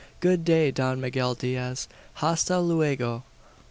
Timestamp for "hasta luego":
2.15-3.21